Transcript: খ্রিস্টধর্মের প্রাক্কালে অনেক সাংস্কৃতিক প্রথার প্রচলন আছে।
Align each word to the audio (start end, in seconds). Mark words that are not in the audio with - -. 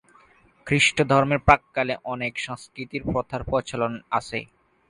খ্রিস্টধর্মের 0.67 1.39
প্রাক্কালে 1.47 1.93
অনেক 2.05 2.33
সাংস্কৃতিক 2.45 3.01
প্রথার 3.05 3.41
প্রচলন 3.43 3.93
আছে। 4.11 4.39